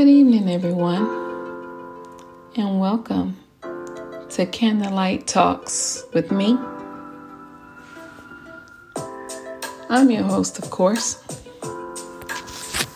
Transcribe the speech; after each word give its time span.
Good 0.00 0.08
evening, 0.08 0.48
everyone, 0.48 1.02
and 2.56 2.80
welcome 2.80 3.36
to 4.30 4.46
Candlelight 4.46 5.26
Talks 5.26 6.04
with 6.14 6.32
me. 6.32 6.56
I'm 9.90 10.10
your 10.10 10.22
host, 10.22 10.58
of 10.58 10.70
course, 10.70 11.22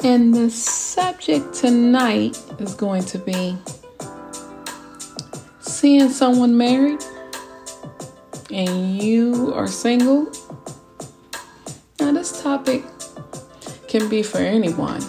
and 0.02 0.32
the 0.32 0.48
subject 0.48 1.52
tonight 1.52 2.42
is 2.58 2.72
going 2.72 3.04
to 3.04 3.18
be 3.18 3.54
seeing 5.60 6.08
someone 6.08 6.56
married 6.56 7.04
and 8.50 8.96
you 8.96 9.52
are 9.54 9.66
single. 9.66 10.32
Now, 12.00 12.12
this 12.12 12.40
topic 12.40 12.82
can 13.88 14.08
be 14.08 14.22
for 14.22 14.38
anyone 14.38 15.02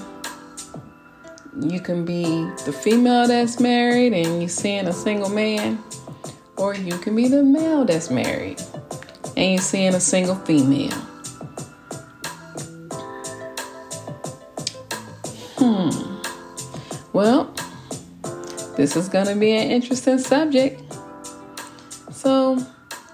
you 1.61 1.79
can 1.79 2.05
be 2.05 2.23
the 2.65 2.73
female 2.73 3.27
that's 3.27 3.59
married 3.59 4.13
and 4.13 4.41
you're 4.41 4.49
seeing 4.49 4.87
a 4.87 4.93
single 4.93 5.29
man, 5.29 5.81
or 6.57 6.75
you 6.75 6.97
can 6.97 7.15
be 7.15 7.27
the 7.27 7.43
male 7.43 7.85
that's 7.85 8.09
married 8.09 8.61
and 9.37 9.53
you're 9.53 9.61
seeing 9.61 9.93
a 9.93 9.99
single 9.99 10.35
female. 10.35 10.91
Hmm. 15.57 16.21
Well, 17.13 17.53
this 18.75 18.95
is 18.95 19.07
going 19.09 19.27
to 19.27 19.35
be 19.35 19.51
an 19.51 19.71
interesting 19.71 20.19
subject. 20.19 20.81
So 22.11 22.57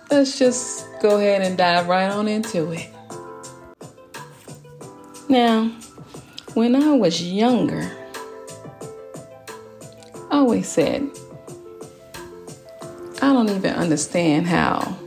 let's 0.10 0.40
just 0.40 0.88
go 1.02 1.18
ahead 1.18 1.42
and 1.42 1.58
dive 1.58 1.88
right 1.88 2.10
on 2.10 2.28
into 2.28 2.72
it. 2.72 2.90
Now, 5.30 5.72
when 6.56 6.76
I 6.76 6.92
was 6.92 7.22
younger, 7.22 7.90
always 10.42 10.68
said, 10.68 11.08
I 13.22 13.32
don't 13.32 13.48
even 13.48 13.76
understand 13.76 14.48
how 14.48 14.98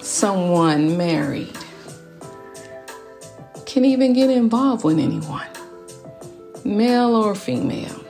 someone 0.00 0.96
married 0.96 1.54
can 3.66 3.84
even 3.84 4.14
get 4.14 4.30
involved 4.30 4.84
with 4.84 4.98
anyone, 4.98 5.46
male 6.64 7.14
or 7.14 7.34
female. 7.34 8.02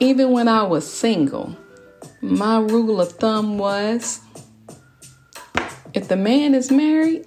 Even 0.00 0.32
when 0.32 0.48
I 0.48 0.64
was 0.64 0.84
single, 0.84 1.56
my 2.20 2.58
rule 2.58 3.00
of 3.00 3.12
thumb 3.12 3.58
was 3.58 4.18
if 5.94 6.08
the 6.08 6.16
man 6.16 6.56
is 6.56 6.72
married, 6.72 7.26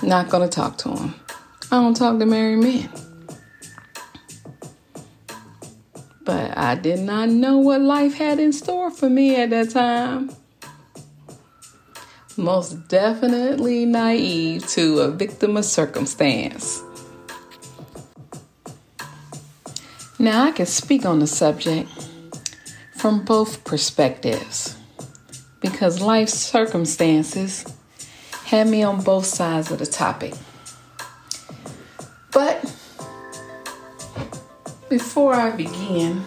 not 0.00 0.30
to 0.48 0.54
talk 0.54 0.78
to 0.78 0.90
him. 0.90 1.14
I 1.72 1.82
don't 1.82 1.96
talk 1.96 2.20
to 2.20 2.26
married 2.26 2.58
men. 2.58 3.01
I 6.62 6.76
did 6.76 7.00
not 7.00 7.28
know 7.28 7.58
what 7.58 7.80
life 7.80 8.14
had 8.14 8.38
in 8.38 8.52
store 8.52 8.92
for 8.92 9.10
me 9.10 9.34
at 9.34 9.50
that 9.50 9.70
time. 9.70 10.30
Most 12.36 12.86
definitely 12.86 13.84
naive 13.84 14.68
to 14.68 15.00
a 15.00 15.10
victim 15.10 15.56
of 15.56 15.64
circumstance. 15.64 16.80
Now, 20.20 20.44
I 20.44 20.52
can 20.52 20.66
speak 20.66 21.04
on 21.04 21.18
the 21.18 21.26
subject 21.26 21.90
from 22.94 23.24
both 23.24 23.64
perspectives 23.64 24.76
because 25.58 26.00
life 26.00 26.28
circumstances 26.28 27.64
had 28.44 28.68
me 28.68 28.84
on 28.84 29.02
both 29.02 29.26
sides 29.26 29.72
of 29.72 29.80
the 29.80 29.86
topic. 29.86 30.34
But 32.30 32.62
before 34.88 35.34
I 35.34 35.50
begin, 35.50 36.24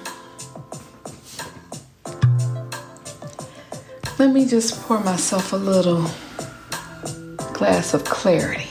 let 4.25 4.33
me 4.33 4.43
just 4.43 4.81
pour 4.81 4.99
myself 5.01 5.53
a 5.53 5.55
little 5.55 6.01
glass 7.53 7.93
of 7.93 8.03
clarity. 8.05 8.67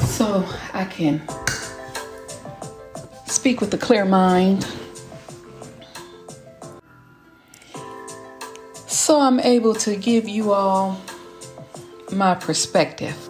So 0.00 0.44
I 0.74 0.84
can 0.90 1.26
speak 3.24 3.62
with 3.62 3.72
a 3.72 3.78
clear 3.78 4.04
mind. 4.04 4.66
So 8.86 9.20
I'm 9.20 9.40
able 9.40 9.74
to 9.76 9.96
give 9.96 10.28
you 10.28 10.52
all 10.52 11.00
my 12.12 12.34
perspective. 12.34 13.27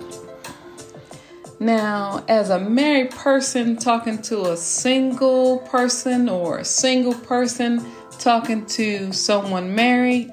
Now, 1.61 2.25
as 2.29 2.51
a 2.51 2.61
married 2.61 3.11
person 3.11 3.77
talking 3.77 4.23
to 4.23 4.51
a 4.51 4.57
single 4.57 5.59
person 5.59 6.29
or 6.29 6.59
a 6.59 6.65
single 6.65 7.15
person 7.15 7.85
talking 8.19 8.65
to 8.67 9.13
someone 9.13 9.75
married, 9.75 10.31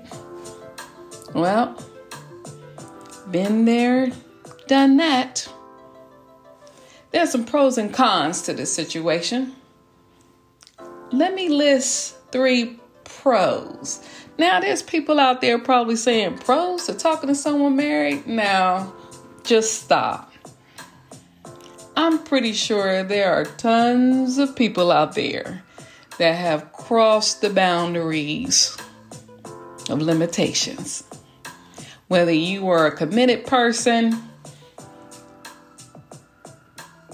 well, 1.33 1.81
been 3.31 3.65
there, 3.65 4.11
done 4.67 4.97
that. 4.97 5.51
There's 7.11 7.31
some 7.31 7.45
pros 7.45 7.79
and 7.79 7.91
cons 7.91 8.43
to 8.43 8.53
this 8.53 8.71
situation. 8.71 9.55
Let 11.11 11.33
me 11.33 11.49
list 11.49 12.17
three 12.31 12.79
pros. 13.03 14.05
Now, 14.37 14.59
there's 14.59 14.83
people 14.83 15.19
out 15.19 15.41
there 15.41 15.57
probably 15.57 15.95
saying 15.95 16.37
pros 16.39 16.85
to 16.85 16.93
talking 16.93 17.29
to 17.29 17.35
someone 17.35 17.75
married. 17.75 18.27
Now, 18.27 18.93
just 19.43 19.81
stop. 19.81 20.31
I'm 21.97 22.19
pretty 22.23 22.53
sure 22.53 23.03
there 23.03 23.33
are 23.33 23.45
tons 23.45 24.37
of 24.37 24.55
people 24.55 24.91
out 24.91 25.15
there 25.15 25.63
that 26.17 26.33
have 26.33 26.73
crossed 26.73 27.41
the 27.41 27.49
boundaries 27.49 28.77
of 29.89 30.01
limitations. 30.01 31.03
Whether 32.07 32.33
you 32.33 32.67
are 32.67 32.87
a 32.87 32.95
committed 32.95 33.45
person 33.45 34.21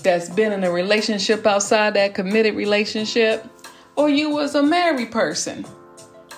that's 0.04 0.30
been 0.30 0.52
in 0.52 0.64
a 0.64 0.72
relationship 0.72 1.46
outside 1.46 1.94
that 1.94 2.16
committed 2.16 2.56
relationship, 2.56 3.46
or 3.96 4.10
you 4.10 4.32
was 4.32 4.56
a 4.56 4.64
married 4.64 5.12
person 5.12 5.66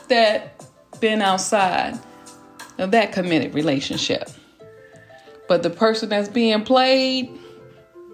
that 0.09 0.63
been 0.99 1.21
outside 1.21 1.97
of 2.77 2.91
that 2.91 3.13
committed 3.13 3.53
relationship. 3.53 4.29
But 5.47 5.63
the 5.63 5.69
person 5.69 6.09
that's 6.09 6.29
being 6.29 6.63
played 6.63 7.29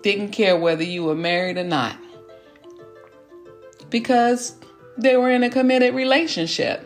didn't 0.02 0.32
care 0.32 0.58
whether 0.58 0.84
you 0.84 1.04
were 1.04 1.16
married 1.16 1.58
or 1.58 1.64
not 1.64 1.96
because 3.90 4.56
they 4.98 5.18
were 5.18 5.32
in 5.32 5.44
a 5.44 5.50
committed 5.50 5.96
relationship. 5.96 6.86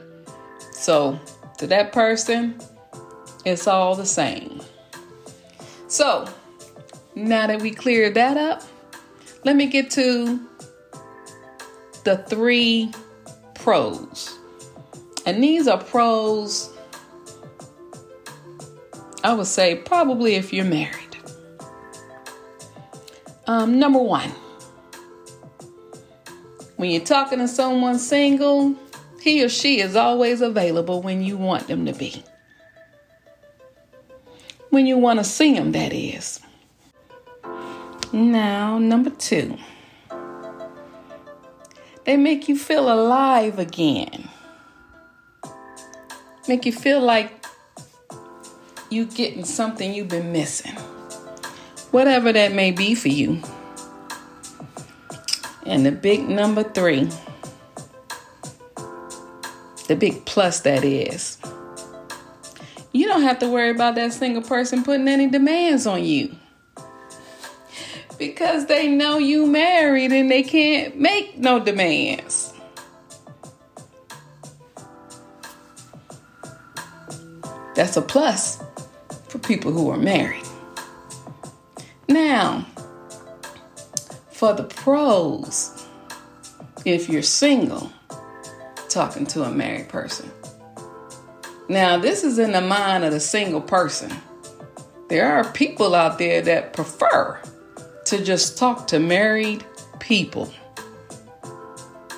So, 0.71 1.19
to 1.57 1.67
that 1.67 1.91
person, 1.91 2.59
it's 3.45 3.67
all 3.67 3.95
the 3.95 4.05
same. 4.05 4.61
So, 5.87 6.27
now 7.15 7.47
that 7.47 7.61
we 7.61 7.71
cleared 7.71 8.15
that 8.15 8.37
up, 8.37 8.63
let 9.43 9.55
me 9.55 9.67
get 9.67 9.91
to 9.91 10.39
the 12.03 12.17
three 12.27 12.91
pros 13.55 14.39
and 15.25 15.41
these 15.41 15.67
are 15.67 15.77
pros, 15.77 16.69
I 19.23 19.33
would 19.33 19.47
say, 19.47 19.75
probably 19.75 20.35
if 20.35 20.51
you're 20.51 20.65
married. 20.65 21.12
Um, 23.47 23.79
number 23.79 23.99
one, 23.99 24.29
when 26.77 26.91
you're 26.91 27.03
talking 27.03 27.39
to 27.39 27.47
someone 27.47 27.99
single, 27.99 28.75
he 29.21 29.43
or 29.43 29.49
she 29.49 29.81
is 29.81 29.95
always 29.95 30.41
available 30.41 31.01
when 31.01 31.21
you 31.21 31.37
want 31.37 31.67
them 31.67 31.85
to 31.85 31.93
be. 31.93 32.23
When 34.69 34.85
you 34.85 34.97
want 34.97 35.19
to 35.19 35.23
see 35.23 35.53
them, 35.53 35.71
that 35.73 35.93
is. 35.93 36.39
Now, 38.11 38.79
number 38.79 39.09
two, 39.09 39.57
they 42.05 42.17
make 42.17 42.47
you 42.47 42.57
feel 42.57 42.91
alive 42.91 43.59
again 43.59 44.29
make 46.47 46.65
you 46.65 46.71
feel 46.71 47.01
like 47.01 47.31
you 48.89 49.05
getting 49.05 49.45
something 49.45 49.93
you've 49.93 50.09
been 50.09 50.31
missing. 50.31 50.75
Whatever 51.93 52.33
that 52.33 52.53
may 52.53 52.71
be 52.71 52.95
for 52.95 53.09
you. 53.09 53.39
And 55.67 55.85
the 55.85 55.91
big 55.91 56.27
number 56.27 56.63
three, 56.63 57.07
the 59.87 59.95
big 59.95 60.25
plus 60.25 60.61
that 60.61 60.83
is, 60.83 61.37
you 62.93 63.05
don't 63.05 63.21
have 63.21 63.37
to 63.39 63.47
worry 63.47 63.69
about 63.69 63.93
that 63.93 64.11
single 64.11 64.41
person 64.41 64.83
putting 64.83 65.07
any 65.07 65.27
demands 65.27 65.85
on 65.85 66.03
you. 66.03 66.35
Because 68.17 68.65
they 68.65 68.87
know 68.87 69.19
you 69.19 69.45
married 69.45 70.11
and 70.11 70.31
they 70.31 70.41
can't 70.41 70.97
make 70.97 71.37
no 71.37 71.59
demands. 71.59 72.55
That's 77.75 77.95
a 77.97 78.01
plus 78.01 78.59
for 79.27 79.37
people 79.37 79.71
who 79.71 79.91
are 79.91 79.97
married. 79.97 80.42
Now, 82.13 82.67
for 84.29 84.53
the 84.53 84.65
pros, 84.65 85.87
if 86.85 87.09
you're 87.09 87.23
single, 87.23 87.91
talking 88.87 89.25
to 89.25 89.41
a 89.41 89.51
married 89.51 89.89
person. 89.89 90.29
Now, 91.69 91.97
this 91.97 92.23
is 92.23 92.37
in 92.37 92.51
the 92.51 92.61
mind 92.61 93.03
of 93.03 93.13
the 93.13 93.19
single 93.19 93.61
person. 93.61 94.11
There 95.09 95.27
are 95.27 95.43
people 95.53 95.95
out 95.95 96.19
there 96.19 96.43
that 96.43 96.73
prefer 96.73 97.41
to 98.05 98.23
just 98.23 98.59
talk 98.59 98.85
to 98.87 98.99
married 98.99 99.65
people. 99.99 100.53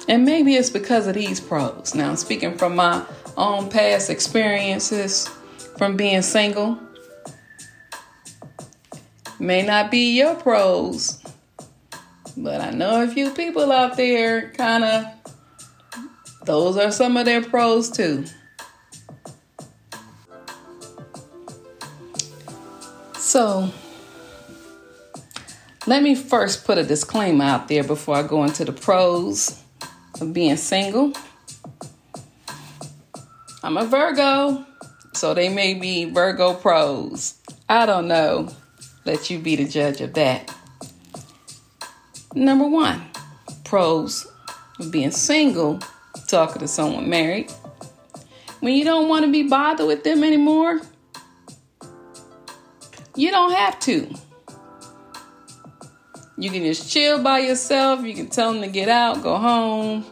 And 0.10 0.26
maybe 0.26 0.56
it's 0.56 0.70
because 0.70 1.08
of 1.08 1.16
these 1.16 1.40
pros. 1.40 1.96
Now, 1.96 2.16
speaking 2.16 2.58
from 2.58 2.76
my 2.76 3.06
own 3.38 3.70
past 3.70 4.10
experiences 4.10 5.30
from 5.78 5.96
being 5.96 6.22
single, 6.22 6.78
may 9.40 9.62
not 9.62 9.92
be 9.92 10.18
your 10.18 10.36
pros, 10.36 11.22
but 12.38 12.62
I 12.62 12.72
know 12.72 13.04
a 13.04 13.08
few 13.08 13.32
people 13.32 13.72
out 13.72 13.98
there 13.98 14.52
kind 14.52 14.84
of, 14.84 15.06
those 16.44 16.78
are 16.78 16.92
some 16.92 17.18
of 17.18 17.26
their 17.26 17.42
pros 17.42 17.90
too. 17.90 18.26
So, 23.16 23.70
let 25.88 26.02
me 26.02 26.16
first 26.16 26.66
put 26.66 26.78
a 26.78 26.84
disclaimer 26.84 27.44
out 27.44 27.68
there 27.68 27.84
before 27.84 28.16
I 28.16 28.24
go 28.24 28.44
into 28.44 28.66
the 28.66 28.72
pros 28.72 29.62
of 30.22 30.34
being 30.34 30.58
single. 30.58 31.14
I'm 33.62 33.78
a 33.78 33.86
Virgo, 33.86 34.66
so 35.14 35.34
they 35.34 35.50
may 35.50 35.74
be 35.74 36.06
Virgo 36.06 36.54
pros. 36.54 37.36
I 37.68 37.86
don't 37.86 38.08
know. 38.08 38.50
Let 39.06 39.30
you 39.30 39.38
be 39.40 39.56
the 39.56 39.66
judge 39.66 40.02
of 40.02 40.14
that. 40.16 40.52
Number 42.34 42.68
one, 42.68 43.02
pros 43.64 44.28
of 44.80 44.92
being 44.92 45.12
single, 45.12 45.80
talking 46.28 46.60
to 46.60 46.68
someone 46.68 47.10
married. 47.10 47.52
When 48.60 48.74
you 48.74 48.84
don't 48.84 49.08
want 49.08 49.26
to 49.26 49.32
be 49.32 49.44
bothered 49.44 49.86
with 49.86 50.04
them 50.04 50.24
anymore, 50.24 50.82
you 53.16 53.32
don't 53.32 53.54
have 53.54 53.80
to. 53.82 54.14
You 56.38 56.50
can 56.50 56.64
just 56.64 56.92
chill 56.92 57.22
by 57.22 57.40
yourself. 57.40 58.04
You 58.04 58.14
can 58.14 58.28
tell 58.28 58.52
them 58.52 58.62
to 58.62 58.68
get 58.68 58.90
out, 58.90 59.24
go 59.24 59.38
home. 59.38 60.04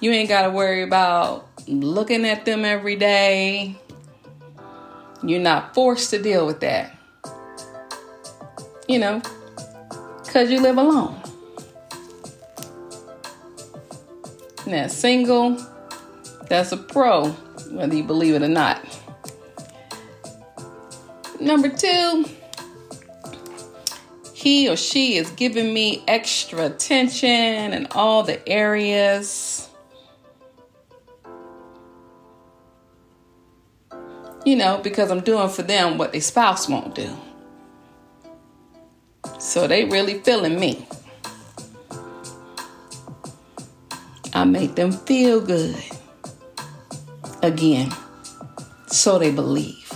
You 0.00 0.10
ain't 0.10 0.28
got 0.28 0.42
to 0.42 0.50
worry 0.50 0.82
about 0.82 1.46
looking 1.68 2.24
at 2.24 2.44
them 2.44 2.64
every 2.64 2.96
day. 2.96 3.76
You're 5.22 5.40
not 5.40 5.74
forced 5.74 6.10
to 6.10 6.22
deal 6.22 6.46
with 6.46 6.60
that. 6.60 6.97
You 8.88 8.98
know, 8.98 9.22
because 10.24 10.50
you 10.50 10.60
live 10.60 10.78
alone. 10.78 11.14
Now, 14.66 14.86
single, 14.86 15.56
that's 16.48 16.72
a 16.72 16.76
pro, 16.76 17.30
whether 17.70 17.94
you 17.94 18.02
believe 18.02 18.34
it 18.34 18.42
or 18.42 18.48
not. 18.48 18.82
Number 21.40 21.68
two, 21.68 22.24
he 24.32 24.68
or 24.68 24.76
she 24.76 25.16
is 25.16 25.30
giving 25.30 25.72
me 25.72 26.02
extra 26.08 26.66
attention 26.66 27.28
in 27.72 27.86
all 27.92 28.22
the 28.22 28.46
areas. 28.48 29.68
You 34.44 34.56
know, 34.56 34.80
because 34.82 35.10
I'm 35.10 35.20
doing 35.20 35.48
for 35.48 35.62
them 35.62 35.98
what 35.98 36.12
their 36.12 36.20
spouse 36.20 36.68
won't 36.68 36.94
do. 36.94 37.16
So 39.48 39.66
they 39.66 39.86
really 39.86 40.18
feeling 40.18 40.60
me. 40.60 40.86
I 44.34 44.44
make 44.44 44.74
them 44.74 44.92
feel 44.92 45.40
good. 45.40 45.74
Again, 47.42 47.90
so 48.88 49.18
they 49.18 49.30
believe. 49.30 49.90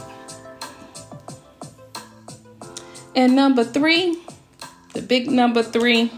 And 3.14 3.36
number 3.36 3.62
three, 3.62 4.16
the 4.94 5.02
big 5.02 5.30
number 5.30 5.62
three, 5.62 6.10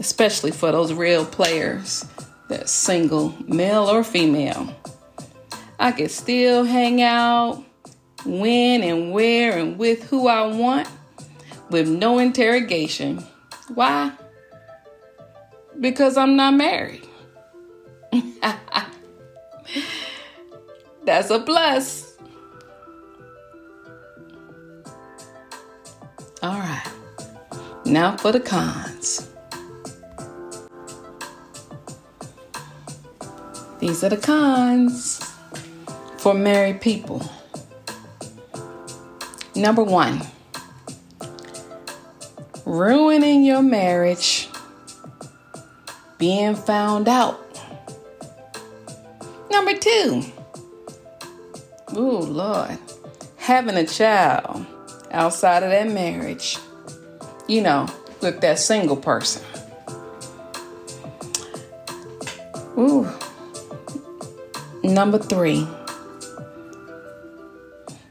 especially 0.00 0.50
for 0.50 0.72
those 0.72 0.92
real 0.92 1.24
players 1.24 2.04
that's 2.48 2.72
single, 2.72 3.36
male 3.46 3.84
or 3.84 4.02
female. 4.02 4.74
I 5.78 5.92
can 5.92 6.08
still 6.08 6.64
hang 6.64 7.02
out 7.02 7.62
when 8.24 8.82
and 8.82 9.12
where 9.12 9.56
and 9.56 9.78
with 9.78 10.02
who 10.02 10.26
I 10.26 10.48
want 10.48 10.88
with 11.72 11.88
no 11.88 12.18
interrogation. 12.18 13.24
Why? 13.74 14.12
Because 15.80 16.16
I'm 16.18 16.36
not 16.36 16.54
married. 16.54 17.08
That's 21.04 21.30
a 21.30 21.40
plus. 21.40 22.16
All 26.42 26.58
right. 26.58 26.88
Now 27.84 28.16
for 28.16 28.32
the 28.32 28.40
cons. 28.40 29.28
These 33.78 34.04
are 34.04 34.10
the 34.10 34.16
cons 34.16 35.18
for 36.18 36.34
married 36.34 36.80
people. 36.80 37.28
Number 39.56 39.82
one, 39.82 40.22
ruining 42.72 43.44
your 43.44 43.62
marriage, 43.62 44.48
being 46.18 46.56
found 46.56 47.06
out. 47.06 47.38
Number 49.50 49.76
two, 49.76 50.22
ooh, 51.96 52.18
Lord, 52.18 52.78
having 53.36 53.76
a 53.76 53.86
child 53.86 54.66
outside 55.10 55.62
of 55.62 55.70
that 55.70 55.88
marriage 55.92 56.58
you 57.48 57.60
know, 57.60 57.86
with 58.20 58.40
that 58.40 58.58
single 58.58 58.96
person. 58.96 59.42
Ooh. 62.78 63.06
Number 64.82 65.18
three, 65.18 65.66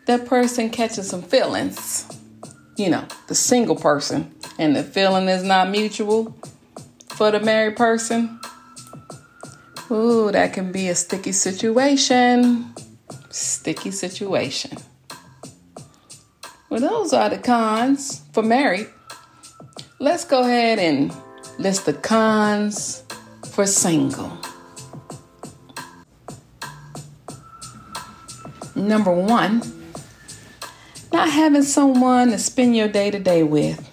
that 0.05 0.25
person 0.27 0.69
catches 0.69 1.09
some 1.09 1.21
feelings. 1.21 2.07
You 2.77 2.91
know, 2.91 3.05
the 3.27 3.35
single 3.35 3.75
person, 3.75 4.33
and 4.61 4.75
the 4.75 4.83
feeling 4.83 5.27
is 5.27 5.41
not 5.41 5.71
mutual 5.71 6.37
for 7.09 7.31
the 7.31 7.39
married 7.39 7.75
person. 7.75 8.39
Ooh, 9.89 10.31
that 10.31 10.53
can 10.53 10.71
be 10.71 10.87
a 10.87 10.93
sticky 10.93 11.31
situation. 11.31 12.71
Sticky 13.31 13.89
situation. 13.89 14.77
Well, 16.69 16.79
those 16.79 17.11
are 17.11 17.27
the 17.27 17.39
cons 17.39 18.21
for 18.33 18.43
married. 18.43 18.87
Let's 19.97 20.25
go 20.25 20.41
ahead 20.41 20.77
and 20.77 21.11
list 21.57 21.87
the 21.87 21.93
cons 21.93 23.03
for 23.49 23.65
single. 23.65 24.31
Number 28.75 29.11
one, 29.11 29.63
not 31.11 31.31
having 31.31 31.63
someone 31.63 32.29
to 32.29 32.37
spend 32.37 32.75
your 32.75 32.87
day 32.87 33.09
to 33.09 33.17
day 33.17 33.41
with. 33.41 33.90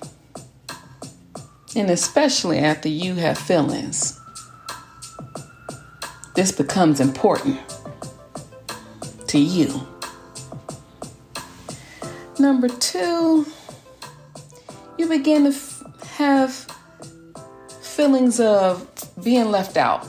And 1.78 1.90
especially 1.90 2.58
after 2.58 2.88
you 2.88 3.14
have 3.14 3.38
feelings, 3.38 4.18
this 6.35 6.50
becomes 6.50 6.99
important 6.99 7.61
to 9.28 9.38
you. 9.38 9.87
Number 12.37 12.66
two, 12.66 13.47
you 14.99 15.08
begin 15.08 15.52
to 15.52 15.58
have 16.14 16.66
feelings 17.80 18.40
of 18.40 18.85
being 19.23 19.52
left 19.52 19.76
out, 19.76 20.04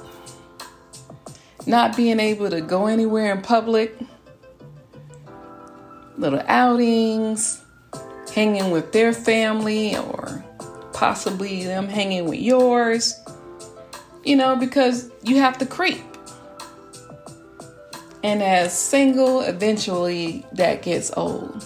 not 1.68 1.96
being 1.96 2.20
able 2.20 2.50
to 2.50 2.62
go 2.62 2.88
anywhere 2.88 3.32
in 3.32 3.44
public, 3.44 3.96
little 6.18 6.42
outings, 6.48 7.62
hanging 8.34 8.72
with 8.72 8.92
their 8.92 9.14
family, 9.14 9.96
or 9.96 10.19
possibly 11.00 11.64
them 11.64 11.88
hanging 11.88 12.26
with 12.26 12.40
yours, 12.40 13.18
you 14.26 14.36
know, 14.36 14.58
because 14.58 15.10
you 15.24 15.38
have 15.38 15.58
to 15.58 15.66
creep. 15.66 16.04
And 18.22 18.44
as 18.44 18.78
single, 18.78 19.40
eventually 19.40 20.46
that 20.52 20.82
gets 20.82 21.10
old. 21.16 21.66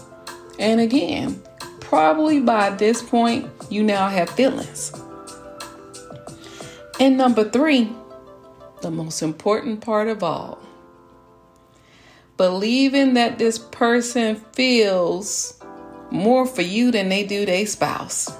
And 0.59 0.79
again, 0.79 1.41
probably 1.79 2.41
by 2.41 2.69
this 2.69 3.01
point, 3.01 3.49
you 3.71 3.81
now 3.81 4.07
have 4.07 4.29
feelings. 4.29 4.93
And 6.99 7.17
number 7.17 7.49
three, 7.49 7.91
the 8.83 8.91
most 8.91 9.23
important 9.23 9.81
part 9.81 10.09
of 10.09 10.21
all, 10.21 10.59
believing 12.37 13.15
that 13.15 13.39
this 13.39 13.57
person 13.57 14.35
feels 14.53 15.59
more 16.11 16.45
for 16.45 16.61
you 16.61 16.91
than 16.91 17.09
they 17.09 17.25
do 17.25 17.47
their 17.47 17.65
spouse, 17.65 18.31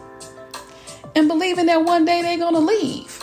and 1.15 1.27
believing 1.27 1.67
that 1.67 1.84
one 1.84 2.05
day 2.05 2.22
they're 2.22 2.38
gonna 2.38 2.60
leave. 2.60 3.20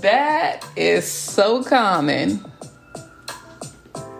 that 0.00 0.66
is 0.76 1.10
so 1.10 1.62
common. 1.62 2.44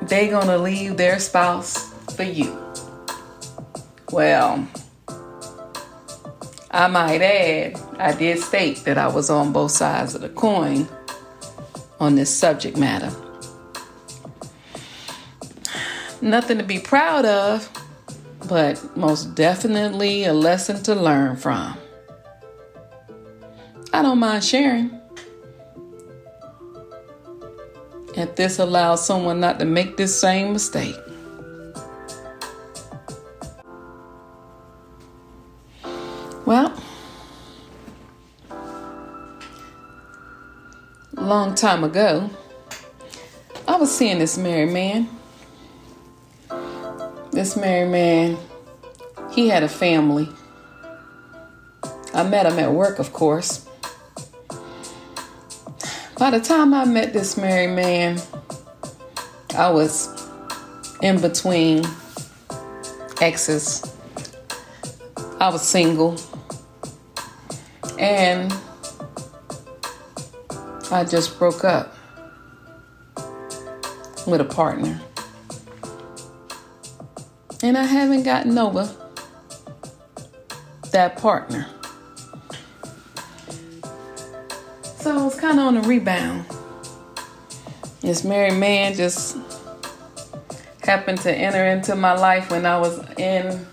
They're 0.03 0.31
gonna 0.31 0.59
leave 0.59 0.97
their 0.97 1.19
spouse 1.19 1.93
for 2.15 2.25
you. 2.25 2.59
Well, 4.11 4.69
I 6.71 6.89
might 6.89 7.23
add, 7.23 7.81
I 7.99 8.13
did 8.13 8.41
state 8.41 8.79
that 8.85 8.99
I 8.99 9.07
was 9.07 9.31
on 9.31 9.53
both 9.53 9.71
sides 9.71 10.15
of 10.15 10.21
the 10.21 10.29
coin 10.29 10.89
on 12.01 12.17
this 12.17 12.35
subject 12.35 12.77
matter. 12.77 13.13
Nothing 16.21 16.59
to 16.59 16.65
be 16.65 16.79
proud 16.79 17.25
of, 17.25 17.71
but 18.49 18.97
most 18.97 19.35
definitely 19.35 20.25
a 20.25 20.33
lesson 20.33 20.83
to 20.85 20.95
learn 20.95 21.37
from. 21.37 21.77
I 23.93 24.03
don't 24.03 24.19
mind 24.19 24.45
sharing. 24.45 25.01
If 28.17 28.37
this 28.37 28.59
allows 28.59 29.05
someone 29.05 29.41
not 29.41 29.59
to 29.59 29.65
make 29.65 29.97
this 29.97 30.19
same 30.19 30.53
mistake. 30.53 30.97
Well, 36.47 36.77
long 41.15 41.55
time 41.55 41.85
ago, 41.85 42.31
I 43.67 43.77
was 43.77 43.97
seeing 43.97 44.19
this 44.19 44.37
married 44.37 44.73
man. 44.73 45.09
This 47.35 47.57
married 47.57 47.91
man, 47.91 48.39
he 49.33 49.49
had 49.49 49.65
a 49.65 49.69
family. 49.69 50.29
I 52.15 52.23
met 52.23 52.47
him 52.47 52.61
at 52.61 52.73
work, 52.73 53.01
of 53.01 53.13
course. 53.13 53.69
By 56.17 56.31
the 56.31 56.39
time 56.39 56.73
I 56.73 56.85
met 56.85 57.13
this 57.13 57.37
married 57.37 57.75
man, 57.75 58.21
I 59.59 59.69
was 59.69 60.09
in 61.03 61.21
between 61.21 61.85
exes. 63.21 63.83
I 65.41 65.49
was 65.49 65.63
single. 65.63 66.17
And 67.99 68.55
I 70.93 71.05
just 71.05 71.37
broke 71.41 71.65
up 71.65 71.97
with 74.25 74.41
a 74.41 74.49
partner. 74.49 75.01
And 77.65 77.79
I 77.79 77.85
haven't 77.85 78.25
gotten 78.25 78.59
over 78.59 78.95
that 80.93 81.17
partner. 81.17 81.67
So 84.99 85.19
I 85.19 85.25
was 85.25 85.41
kind 85.41 85.59
of 85.59 85.65
on 85.69 85.79
a 85.79 85.81
rebound. 85.81 86.45
This 88.03 88.23
married 88.23 88.59
man 88.59 88.93
just 88.93 89.39
happened 90.83 91.23
to 91.23 91.35
enter 91.35 91.65
into 91.65 91.97
my 91.97 92.13
life 92.13 92.51
when 92.51 92.67
I 92.67 92.79
was 92.79 93.03
in 93.17 93.67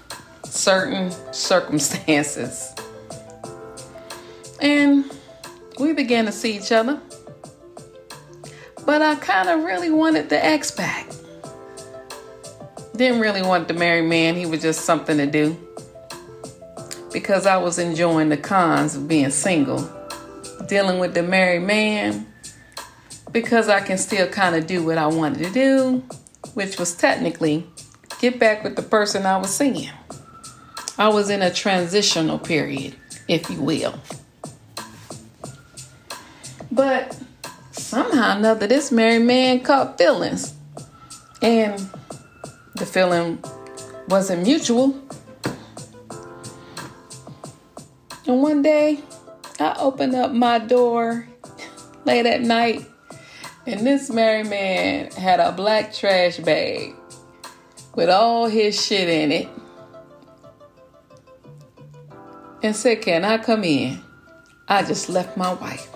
certain 0.46 1.12
circumstances. 1.34 2.74
And 4.62 5.04
we 5.82 5.92
began 5.92 6.26
to 6.28 6.32
see 6.32 6.56
each 6.56 6.72
other. 6.72 7.02
But 8.86 9.02
I 9.02 9.16
kind 9.16 9.50
of 9.50 9.66
really 9.66 9.90
wanted 9.90 10.30
the 10.30 10.42
ex 10.42 10.72
back. 10.72 11.11
Didn't 13.02 13.20
really 13.20 13.42
want 13.42 13.68
the 13.68 13.74
married 13.74 14.08
man, 14.08 14.36
he 14.36 14.46
was 14.46 14.62
just 14.62 14.82
something 14.82 15.18
to 15.18 15.26
do. 15.26 15.58
Because 17.12 17.48
I 17.48 17.58
was 17.58 17.80
enjoying 17.80 18.30
the 18.30 18.38
cons 18.38 18.96
of 18.96 19.08
being 19.08 19.32
single 19.32 19.90
dealing 20.68 21.00
with 21.00 21.16
the 21.16 21.24
married 21.24 21.64
man 21.64 22.32
because 23.32 23.70
I 23.70 23.80
can 23.82 23.98
still 23.98 24.28
kind 24.28 24.56
of 24.56 24.68
do 24.68 24.86
what 24.86 25.00
I 25.00 25.08
wanted 25.08 25.46
to 25.46 25.52
do, 25.52 26.04
which 26.54 26.78
was 26.78 26.94
technically 26.94 27.66
get 28.20 28.38
back 28.38 28.64
with 28.64 28.76
the 28.76 28.84
person 28.84 29.26
I 29.26 29.38
was 29.38 29.50
seeing. 29.50 29.90
I 31.00 31.08
was 31.08 31.32
in 31.32 31.42
a 31.42 31.52
transitional 31.52 32.38
period, 32.38 32.96
if 33.28 33.50
you 33.50 33.64
will. 33.64 33.96
But 36.72 37.20
somehow 37.72 38.36
or 38.36 38.38
another, 38.38 38.68
this 38.68 38.92
married 38.92 39.24
man 39.24 39.62
caught 39.62 39.98
feelings. 39.98 40.54
And 41.42 41.90
the 42.82 42.88
feeling 42.88 43.38
wasn't 44.08 44.42
mutual. 44.42 45.00
And 48.26 48.42
one 48.42 48.64
day, 48.64 49.02
I 49.60 49.76
opened 49.78 50.16
up 50.16 50.32
my 50.32 50.58
door 50.58 51.28
late 52.06 52.26
at 52.26 52.42
night, 52.42 52.84
and 53.68 53.86
this 53.86 54.10
married 54.10 54.48
man 54.48 55.12
had 55.12 55.40
a 55.40 55.52
black 55.52 55.94
trash 55.94 56.38
bag 56.38 56.96
with 57.94 58.10
all 58.10 58.48
his 58.48 58.84
shit 58.84 59.08
in 59.08 59.32
it 59.32 59.50
and 62.64 62.76
said, 62.76 63.04
Can 63.04 63.24
I 63.24 63.38
come 63.38 63.64
in? 63.64 64.02
I 64.68 64.82
just 64.82 65.08
left 65.08 65.38
my 65.38 65.54
wife. 65.54 65.88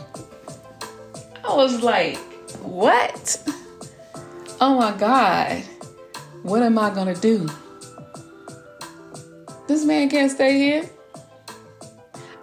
I 1.44 1.56
was 1.56 1.82
like, 1.82 2.18
What? 2.62 3.42
Oh 4.62 4.78
my 4.78 4.96
God, 4.96 5.64
what 6.46 6.62
am 6.62 6.78
I 6.78 6.92
gonna 6.92 7.16
do? 7.16 7.50
This 9.68 9.84
man 9.84 10.10
can't 10.10 10.32
stay 10.32 10.60
here. 10.60 10.90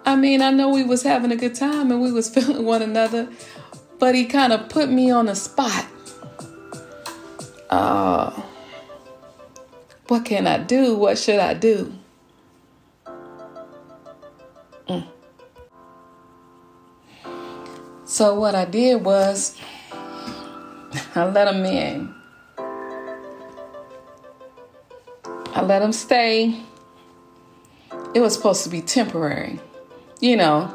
I 0.05 0.17
mean, 0.17 0.41
I 0.41 0.51
know 0.51 0.71
we 0.71 0.83
was 0.83 1.03
having 1.03 1.31
a 1.31 1.37
good 1.37 1.55
time 1.55 1.89
and 1.89 2.01
we 2.01 2.11
was 2.11 2.29
feeling 2.33 2.65
one 2.65 2.81
another, 2.81 3.29
but 3.99 4.13
he 4.13 4.25
kind 4.25 4.51
of 4.51 4.67
put 4.67 4.89
me 4.89 5.09
on 5.09 5.27
the 5.27 5.35
spot. 5.35 5.85
Uh, 7.69 8.41
what 10.09 10.25
can 10.25 10.47
I 10.47 10.57
do? 10.57 10.97
What 10.97 11.17
should 11.17 11.39
I 11.39 11.53
do? 11.53 11.93
Mm. 14.89 15.07
So 18.03 18.37
what 18.37 18.53
I 18.53 18.65
did 18.65 19.01
was 19.01 19.57
I 21.15 21.23
let 21.23 21.47
him 21.47 21.65
in. 21.65 22.22
I 25.53 25.61
let 25.61 25.81
him 25.81 25.93
stay. 25.93 26.61
It 28.13 28.19
was 28.19 28.33
supposed 28.33 28.63
to 28.63 28.69
be 28.69 28.81
temporary 28.81 29.59
you 30.23 30.37
know, 30.37 30.73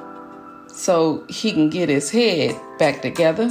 so 0.71 1.25
he 1.27 1.53
can 1.53 1.71
get 1.71 1.89
his 1.89 2.11
head 2.11 2.55
back 2.79 3.01
together. 3.01 3.51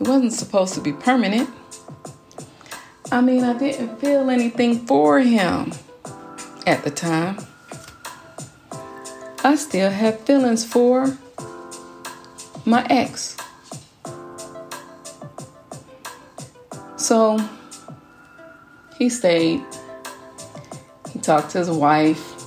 It 0.00 0.08
wasn't 0.08 0.32
supposed 0.32 0.72
to 0.74 0.80
be 0.80 0.94
permanent. 0.94 1.50
I 3.12 3.20
mean, 3.20 3.44
I 3.44 3.52
didn't 3.52 3.98
feel 3.98 4.30
anything 4.30 4.86
for 4.86 5.20
him 5.20 5.72
at 6.66 6.84
the 6.84 6.90
time. 6.90 7.36
I 9.44 9.56
still 9.56 9.90
have 9.90 10.20
feelings 10.20 10.64
for 10.64 11.18
my 12.64 12.86
ex. 12.88 13.36
So 16.96 17.38
he 18.96 19.10
stayed. 19.10 19.62
He 21.24 21.26
talked 21.26 21.52
to 21.52 21.58
his 21.58 21.70
wife 21.70 22.44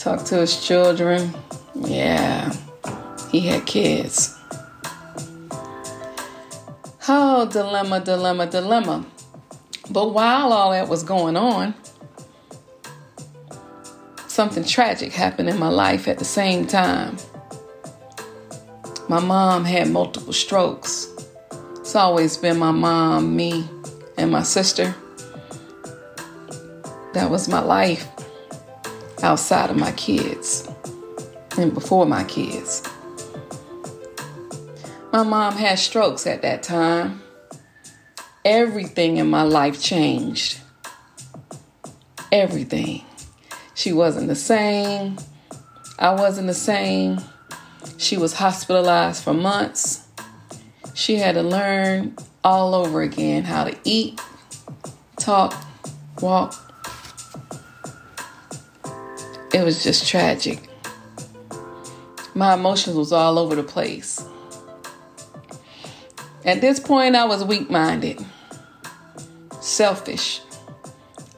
talk 0.00 0.24
to 0.24 0.36
his 0.36 0.64
children. 0.64 1.34
Yeah, 1.74 2.54
he 3.32 3.40
had 3.40 3.66
kids. 3.66 4.38
Oh, 7.08 7.48
dilemma, 7.50 7.98
dilemma, 7.98 8.46
dilemma. 8.46 9.04
But 9.90 10.14
while 10.14 10.52
all 10.52 10.70
that 10.70 10.88
was 10.88 11.02
going 11.02 11.36
on, 11.36 11.74
something 14.28 14.62
tragic 14.62 15.12
happened 15.12 15.48
in 15.48 15.58
my 15.58 15.70
life 15.70 16.06
at 16.06 16.20
the 16.20 16.24
same 16.24 16.68
time. 16.68 17.16
My 19.08 19.18
mom 19.18 19.64
had 19.64 19.90
multiple 19.90 20.32
strokes. 20.32 21.08
It's 21.80 21.96
always 21.96 22.36
been 22.36 22.58
my 22.58 22.70
mom, 22.70 23.34
me, 23.34 23.68
and 24.16 24.30
my 24.30 24.44
sister. 24.44 24.94
That 27.12 27.28
was 27.30 27.48
my 27.48 27.60
life 27.60 28.08
outside 29.22 29.70
of 29.70 29.76
my 29.76 29.92
kids 29.92 30.68
and 31.58 31.74
before 31.74 32.06
my 32.06 32.24
kids. 32.24 32.82
My 35.12 35.24
mom 35.24 35.54
had 35.54 35.78
strokes 35.78 36.26
at 36.26 36.42
that 36.42 36.62
time. 36.62 37.22
Everything 38.44 39.16
in 39.16 39.28
my 39.28 39.42
life 39.42 39.82
changed. 39.82 40.60
Everything. 42.30 43.02
She 43.74 43.92
wasn't 43.92 44.28
the 44.28 44.36
same. 44.36 45.18
I 45.98 46.12
wasn't 46.12 46.46
the 46.46 46.54
same. 46.54 47.20
She 47.96 48.16
was 48.16 48.34
hospitalized 48.34 49.24
for 49.24 49.34
months. 49.34 50.06
she 50.94 51.16
had 51.16 51.34
to 51.34 51.42
learn 51.42 52.14
all 52.44 52.74
over 52.74 53.02
again 53.02 53.42
how 53.44 53.64
to 53.64 53.76
eat, 53.84 54.20
talk, 55.16 55.54
walk. 56.20 56.69
It 59.52 59.64
was 59.64 59.82
just 59.82 60.06
tragic. 60.06 60.68
My 62.34 62.54
emotions 62.54 62.96
was 62.96 63.12
all 63.12 63.38
over 63.38 63.56
the 63.56 63.62
place. 63.62 64.24
At 66.44 66.60
this 66.60 66.78
point, 66.78 67.16
I 67.16 67.24
was 67.24 67.44
weak 67.44 67.68
minded, 67.68 68.24
selfish. 69.60 70.40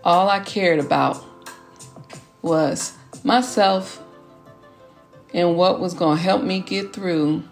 All 0.05 0.29
I 0.29 0.41
cared 0.41 0.79
about 0.79 1.25
was 2.43 2.93
myself 3.25 4.03
and 5.33 5.57
what 5.57 5.81
was 5.81 5.95
going 5.95 6.19
to 6.19 6.23
help 6.23 6.43
me 6.43 6.61
get 6.61 6.93
through 6.93 7.43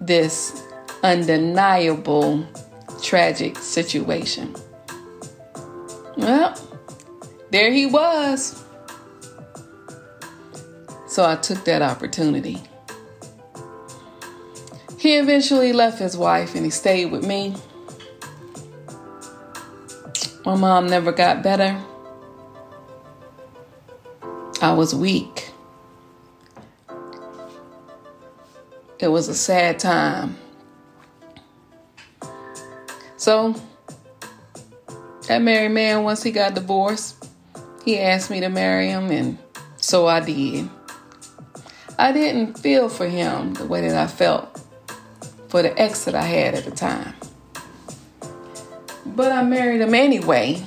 this 0.00 0.60
undeniable 1.02 2.46
tragic 3.02 3.58
situation. 3.58 4.54
Well, 6.16 6.58
there 7.50 7.70
he 7.70 7.86
was. 7.86 8.63
So 11.14 11.24
I 11.24 11.36
took 11.36 11.64
that 11.66 11.80
opportunity. 11.80 12.60
He 14.98 15.14
eventually 15.14 15.72
left 15.72 16.00
his 16.00 16.16
wife 16.16 16.56
and 16.56 16.64
he 16.64 16.72
stayed 16.72 17.12
with 17.12 17.24
me. 17.24 17.54
My 20.44 20.56
mom 20.56 20.88
never 20.88 21.12
got 21.12 21.40
better. 21.40 21.80
I 24.60 24.72
was 24.72 24.92
weak. 24.92 25.52
It 28.98 29.06
was 29.06 29.28
a 29.28 29.36
sad 29.36 29.78
time. 29.78 30.36
So, 33.18 33.54
that 35.28 35.42
married 35.42 35.70
man, 35.70 36.02
once 36.02 36.24
he 36.24 36.32
got 36.32 36.54
divorced, 36.54 37.28
he 37.84 38.00
asked 38.00 38.32
me 38.32 38.40
to 38.40 38.48
marry 38.48 38.88
him, 38.88 39.12
and 39.12 39.38
so 39.76 40.08
I 40.08 40.18
did. 40.18 40.68
I 41.98 42.10
didn't 42.10 42.58
feel 42.58 42.88
for 42.88 43.06
him 43.06 43.54
the 43.54 43.66
way 43.66 43.80
that 43.82 43.96
I 43.96 44.08
felt 44.08 44.60
for 45.48 45.62
the 45.62 45.78
ex 45.80 46.04
that 46.06 46.14
I 46.16 46.22
had 46.22 46.54
at 46.54 46.64
the 46.64 46.72
time. 46.72 47.14
But 49.06 49.30
I 49.30 49.44
married 49.44 49.80
him 49.80 49.94
anyway 49.94 50.60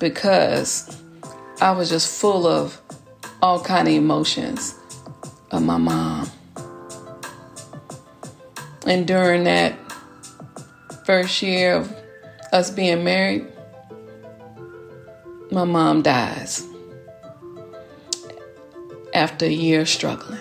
because 0.00 1.00
I 1.60 1.70
was 1.70 1.88
just 1.88 2.20
full 2.20 2.46
of 2.46 2.80
all 3.40 3.62
kind 3.62 3.86
of 3.86 3.94
emotions 3.94 4.74
of 5.52 5.62
my 5.62 5.76
mom. 5.76 6.28
And 8.84 9.06
during 9.06 9.44
that 9.44 9.74
first 11.06 11.40
year 11.40 11.76
of 11.76 11.94
us 12.52 12.70
being 12.70 13.04
married, 13.04 13.46
my 15.52 15.62
mom 15.62 16.02
dies 16.02 16.66
after 19.12 19.46
a 19.46 19.50
year 19.50 19.86
struggling. 19.86 20.40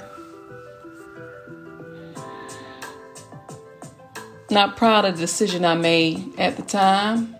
Not 4.49 4.75
proud 4.75 5.05
of 5.05 5.15
the 5.15 5.21
decision 5.21 5.63
I 5.63 5.75
made 5.75 6.37
at 6.37 6.57
the 6.57 6.63
time, 6.63 7.35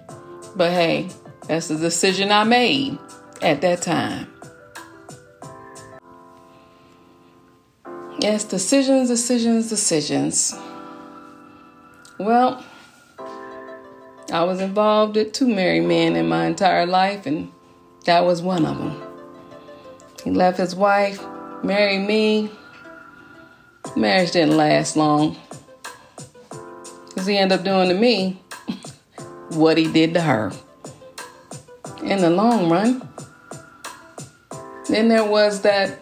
but 0.55 0.71
hey, 0.71 1.09
that's 1.47 1.67
the 1.67 1.77
decision 1.77 2.31
I 2.31 2.45
made 2.45 2.97
at 3.41 3.61
that 3.61 3.81
time. 3.81 4.27
Yes, 8.19 8.43
decisions, 8.43 9.10
decisions, 9.10 9.67
decisions. 9.67 10.56
Well, 12.19 12.63
I 14.32 14.43
was 14.43 14.62
involved 14.62 15.15
with 15.15 15.34
two 15.34 15.47
married 15.47 15.82
men 15.82 16.15
in 16.15 16.29
my 16.29 16.45
entire 16.45 16.86
life, 16.86 17.25
and 17.25 17.51
that 18.06 18.23
was 18.23 18.41
one 18.41 18.65
of 18.65 18.77
them. 18.77 19.11
He 20.23 20.31
left 20.31 20.57
his 20.57 20.75
wife, 20.75 21.19
married 21.63 22.05
me. 22.07 22.51
Marriage 23.95 24.31
didn't 24.31 24.57
last 24.57 24.95
long. 24.95 25.36
Because 27.07 27.25
he 27.25 27.38
ended 27.38 27.60
up 27.60 27.65
doing 27.65 27.89
to 27.89 27.95
me 27.95 28.41
what 29.49 29.77
he 29.77 29.91
did 29.91 30.13
to 30.13 30.21
her. 30.21 30.51
In 32.03 32.19
the 32.19 32.29
long 32.29 32.69
run. 32.69 33.07
Then 34.88 35.07
there 35.07 35.25
was 35.25 35.62
that 35.62 35.99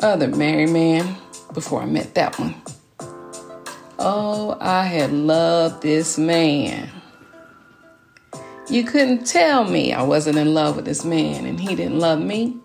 other 0.00 0.28
married 0.28 0.70
man 0.70 1.16
before 1.52 1.82
I 1.82 1.86
met 1.86 2.14
that 2.14 2.38
one. 2.38 2.54
Oh, 3.98 4.56
I 4.60 4.84
had 4.84 5.12
loved 5.12 5.82
this 5.82 6.18
man. 6.18 6.90
You 8.68 8.84
couldn't 8.84 9.26
tell 9.26 9.64
me 9.64 9.92
I 9.92 10.02
wasn't 10.02 10.38
in 10.38 10.54
love 10.54 10.76
with 10.76 10.84
this 10.84 11.04
man 11.04 11.46
and 11.46 11.58
he 11.58 11.74
didn't 11.74 11.98
love 11.98 12.20
me. 12.20 12.56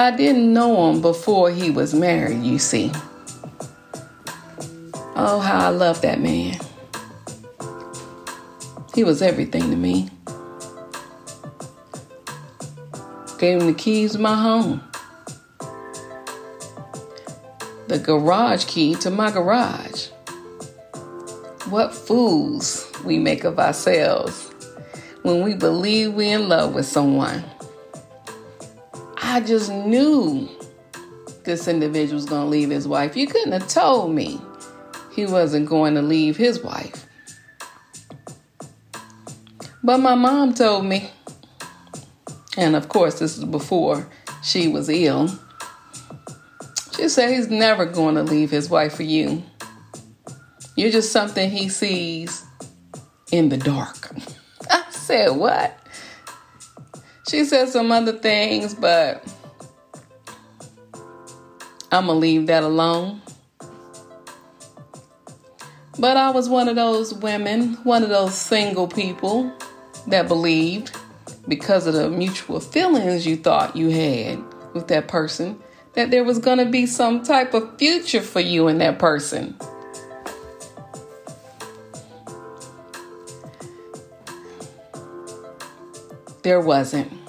I 0.00 0.10
didn't 0.10 0.54
know 0.54 0.90
him 0.90 1.02
before 1.02 1.50
he 1.50 1.70
was 1.70 1.92
married, 1.92 2.42
you 2.42 2.58
see. 2.58 2.90
Oh, 5.14 5.38
how 5.44 5.66
I 5.66 5.68
love 5.68 6.00
that 6.00 6.22
man. 6.22 6.58
He 8.94 9.04
was 9.04 9.20
everything 9.20 9.68
to 9.68 9.76
me. 9.76 10.08
Gave 13.38 13.60
him 13.60 13.66
the 13.66 13.74
keys 13.74 14.12
to 14.12 14.18
my 14.18 14.34
home. 14.34 14.82
The 17.88 17.98
garage 17.98 18.64
key 18.64 18.94
to 18.94 19.10
my 19.10 19.30
garage. 19.30 20.06
What 21.68 21.94
fools 21.94 22.90
we 23.04 23.18
make 23.18 23.44
of 23.44 23.58
ourselves 23.58 24.50
when 25.24 25.44
we 25.44 25.52
believe 25.52 26.14
we're 26.14 26.38
in 26.38 26.48
love 26.48 26.74
with 26.74 26.86
someone. 26.86 27.44
I 29.40 29.42
just 29.42 29.72
knew 29.72 30.50
this 31.44 31.66
individual 31.66 32.16
was 32.16 32.26
going 32.26 32.42
to 32.42 32.50
leave 32.50 32.68
his 32.68 32.86
wife. 32.86 33.16
You 33.16 33.26
couldn't 33.26 33.52
have 33.52 33.66
told 33.68 34.14
me 34.14 34.38
he 35.14 35.24
wasn't 35.24 35.66
going 35.66 35.94
to 35.94 36.02
leave 36.02 36.36
his 36.36 36.62
wife. 36.62 37.06
But 39.82 39.96
my 39.96 40.14
mom 40.14 40.52
told 40.52 40.84
me, 40.84 41.10
and 42.58 42.76
of 42.76 42.90
course, 42.90 43.18
this 43.18 43.38
is 43.38 43.46
before 43.46 44.06
she 44.44 44.68
was 44.68 44.90
ill. 44.90 45.30
She 46.94 47.08
said 47.08 47.30
he's 47.30 47.48
never 47.48 47.86
going 47.86 48.16
to 48.16 48.22
leave 48.22 48.50
his 48.50 48.68
wife 48.68 48.96
for 48.96 49.04
you. 49.04 49.42
You're 50.76 50.90
just 50.90 51.12
something 51.12 51.50
he 51.50 51.70
sees 51.70 52.44
in 53.32 53.48
the 53.48 53.56
dark. 53.56 54.10
I 54.70 54.84
said, 54.90 55.30
What? 55.30 55.78
She 57.30 57.44
said 57.44 57.68
some 57.68 57.92
other 57.92 58.18
things, 58.18 58.74
but 58.74 59.24
I'm 61.92 62.06
going 62.06 62.16
to 62.16 62.20
leave 62.20 62.48
that 62.48 62.64
alone. 62.64 63.22
But 65.96 66.16
I 66.16 66.30
was 66.30 66.48
one 66.48 66.68
of 66.68 66.74
those 66.74 67.14
women, 67.14 67.74
one 67.84 68.02
of 68.02 68.08
those 68.08 68.34
single 68.34 68.88
people 68.88 69.56
that 70.08 70.26
believed 70.26 70.90
because 71.46 71.86
of 71.86 71.94
the 71.94 72.10
mutual 72.10 72.58
feelings 72.58 73.24
you 73.24 73.36
thought 73.36 73.76
you 73.76 73.90
had 73.90 74.42
with 74.74 74.88
that 74.88 75.06
person 75.06 75.56
that 75.92 76.10
there 76.10 76.24
was 76.24 76.40
going 76.40 76.58
to 76.58 76.66
be 76.66 76.84
some 76.84 77.22
type 77.22 77.54
of 77.54 77.78
future 77.78 78.22
for 78.22 78.40
you 78.40 78.66
and 78.66 78.80
that 78.80 78.98
person. 78.98 79.56
There 86.42 86.60
wasn't. 86.60 87.19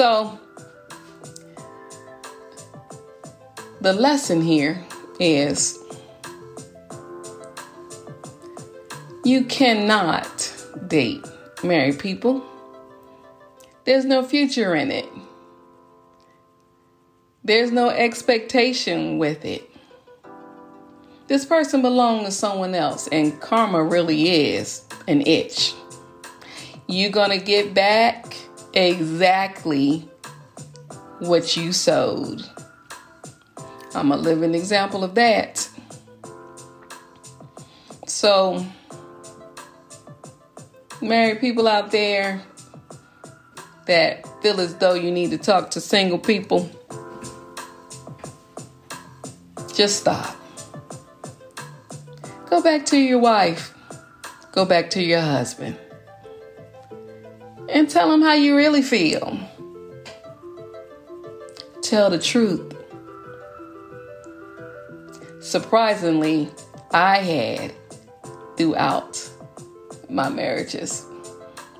So, 0.00 0.40
the 3.82 3.92
lesson 3.92 4.40
here 4.40 4.82
is 5.18 5.78
you 9.26 9.44
cannot 9.44 10.54
date 10.88 11.22
married 11.62 11.98
people. 11.98 12.42
There's 13.84 14.06
no 14.06 14.22
future 14.22 14.74
in 14.74 14.90
it. 14.90 15.04
There's 17.44 17.70
no 17.70 17.90
expectation 17.90 19.18
with 19.18 19.44
it. 19.44 19.70
This 21.26 21.44
person 21.44 21.82
belongs 21.82 22.24
to 22.24 22.30
someone 22.30 22.74
else, 22.74 23.06
and 23.08 23.38
karma 23.38 23.84
really 23.84 24.30
is 24.30 24.82
an 25.06 25.20
itch. 25.26 25.74
You're 26.86 27.10
going 27.10 27.38
to 27.38 27.44
get 27.44 27.74
back 27.74 28.34
exactly 28.72 30.08
what 31.20 31.56
you 31.56 31.72
sowed. 31.72 32.42
I'm 33.94 34.12
a 34.12 34.16
living 34.16 34.54
example 34.54 35.04
of 35.04 35.14
that. 35.16 35.68
So, 38.06 38.64
married 41.00 41.40
people 41.40 41.66
out 41.66 41.90
there 41.90 42.42
that 43.86 44.26
feel 44.42 44.60
as 44.60 44.76
though 44.76 44.94
you 44.94 45.10
need 45.10 45.30
to 45.30 45.38
talk 45.38 45.70
to 45.72 45.80
single 45.80 46.18
people, 46.18 46.70
just 49.74 50.00
stop. 50.00 50.36
Go 52.48 52.62
back 52.62 52.86
to 52.86 52.98
your 52.98 53.18
wife. 53.18 53.74
Go 54.52 54.64
back 54.64 54.90
to 54.90 55.02
your 55.02 55.20
husband. 55.20 55.78
And 57.70 57.88
tell 57.88 58.10
them 58.10 58.20
how 58.20 58.34
you 58.34 58.56
really 58.56 58.82
feel. 58.82 59.38
Tell 61.82 62.10
the 62.10 62.18
truth. 62.18 62.76
Surprisingly, 65.40 66.50
I 66.90 67.18
had 67.18 67.72
throughout 68.56 69.30
my 70.08 70.28
marriages. 70.28 71.06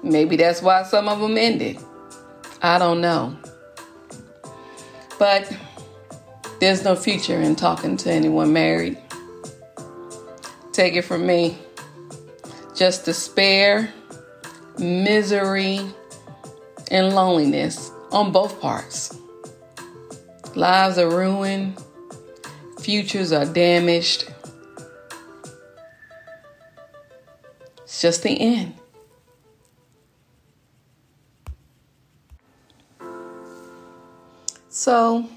Maybe 0.03 0.37
that's 0.37 0.63
why 0.63 0.85
some 0.85 1.09
of 1.09 1.21
them 1.21 1.37
ended. 1.37 1.79
I 2.63 2.79
don't 2.79 3.01
know. 3.01 3.37
But 5.19 5.55
there's 6.61 6.85
no 6.85 6.95
future 6.97 7.41
in 7.41 7.57
talking 7.57 7.97
to 7.99 8.11
anyone 8.11 8.53
married. 8.53 8.97
Take 10.73 10.95
it 10.95 11.03
from 11.03 11.27
me. 11.27 11.59
Just 12.75 13.05
despair, 13.05 13.93
misery, 14.79 15.81
and 16.91 17.15
loneliness 17.15 17.91
on 18.11 18.33
both 18.33 18.61
parts. 18.61 19.17
Lives 20.55 20.99
are 20.99 21.09
ruined, 21.09 21.81
futures 22.81 23.33
are 23.33 23.47
damaged. 23.47 24.33
It's 27.85 28.01
just 28.01 28.23
the 28.23 28.41
end. 28.41 28.75
So 34.69 35.29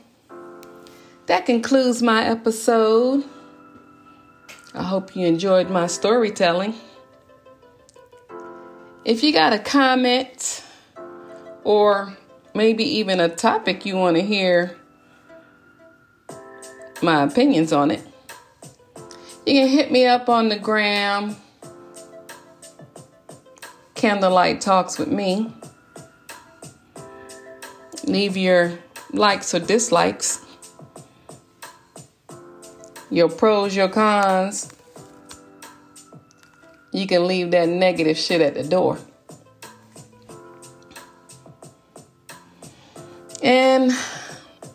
that 1.27 1.45
concludes 1.45 2.01
my 2.01 2.23
episode. 2.25 3.23
I 4.73 4.83
hope 4.83 5.15
you 5.15 5.27
enjoyed 5.27 5.69
my 5.69 5.87
storytelling. 5.87 6.73
If 9.05 9.21
you 9.21 9.33
got 9.33 9.51
a 9.51 9.59
comment 9.59 10.63
or 11.65 12.17
maybe 12.53 12.85
even 12.85 13.19
a 13.19 13.27
topic 13.27 13.85
you 13.85 13.97
want 13.97 14.15
to 14.15 14.21
hear 14.21 14.77
my 17.01 17.23
opinions 17.23 17.73
on 17.73 17.91
it, 17.91 18.01
you 19.45 19.55
can 19.55 19.67
hit 19.67 19.91
me 19.91 20.05
up 20.05 20.29
on 20.29 20.47
the 20.47 20.57
gram. 20.57 21.35
Candlelight 23.95 24.61
Talks 24.61 24.97
with 24.97 25.09
me. 25.09 25.53
Leave 28.05 28.37
your 28.37 28.79
likes 29.11 29.53
or 29.53 29.59
dislikes, 29.59 30.45
your 33.09 33.29
pros, 33.29 33.75
your 33.75 33.89
cons. 33.89 34.72
You 36.93 37.07
can 37.07 37.27
leave 37.27 37.51
that 37.51 37.67
negative 37.67 38.17
shit 38.17 38.39
at 38.39 38.53
the 38.53 38.63
door. 38.63 38.99
And 43.41 43.91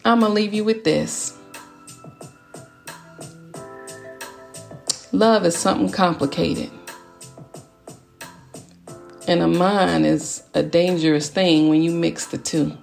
I'm 0.05 0.21
going 0.21 0.31
to 0.31 0.35
leave 0.35 0.53
you 0.53 0.65
with 0.65 0.85
this. 0.85 1.35
Love 5.13 5.47
is 5.47 5.57
something 5.57 5.91
complicated. 5.91 6.71
And 9.27 9.41
a 9.41 9.49
mind 9.49 10.05
is 10.05 10.43
a 10.55 10.63
dangerous 10.63 11.31
thing 11.31 11.69
when 11.69 11.83
you 11.83 11.93
mix 11.93 12.27
the 12.27 12.39
two. 12.39 12.77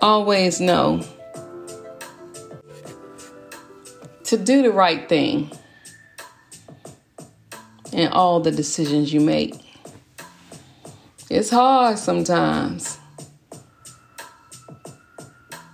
always 0.00 0.60
know 0.60 1.02
to 4.28 4.36
do 4.36 4.60
the 4.60 4.70
right 4.70 5.08
thing 5.08 5.50
in 7.92 8.08
all 8.08 8.40
the 8.40 8.50
decisions 8.50 9.10
you 9.10 9.20
make. 9.20 9.54
It's 11.30 11.48
hard 11.48 11.98
sometimes, 11.98 12.98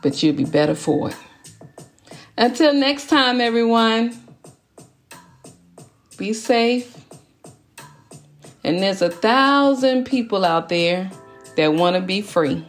but 0.03 0.23
you'll 0.23 0.37
be 0.37 0.45
better 0.45 0.77
for 0.77 1.11
it. 1.11 1.17
Until 2.39 2.73
next 2.75 3.09
time, 3.09 3.41
everyone, 3.41 4.17
be 6.17 6.33
safe. 6.33 6.97
And 8.63 8.79
there's 8.79 9.03
a 9.03 9.11
thousand 9.11 10.05
people 10.05 10.45
out 10.45 10.69
there 10.69 11.11
that 11.57 11.75
want 11.75 11.97
to 11.97 12.03
be 12.03 12.23
free. 12.23 12.65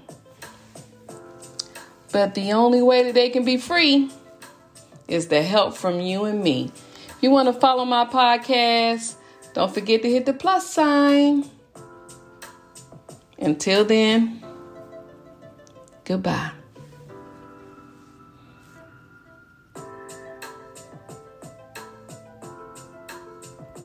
But 2.11 2.33
the 2.33 2.53
only 2.53 2.81
way 2.81 3.03
that 3.03 3.13
they 3.13 3.29
can 3.29 3.45
be 3.45 3.57
free 3.57 4.09
is 5.07 5.27
the 5.27 5.41
help 5.41 5.75
from 5.75 5.99
you 5.99 6.25
and 6.25 6.43
me. 6.43 6.71
If 7.09 7.17
you 7.21 7.31
want 7.31 7.47
to 7.47 7.53
follow 7.53 7.85
my 7.85 8.05
podcast, 8.05 9.15
don't 9.53 9.73
forget 9.73 10.01
to 10.01 10.09
hit 10.09 10.25
the 10.25 10.33
plus 10.33 10.69
sign. 10.69 11.49
Until 13.37 13.85
then, 13.85 14.43
goodbye. 16.03 16.51